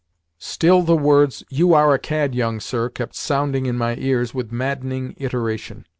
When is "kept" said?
2.89-3.13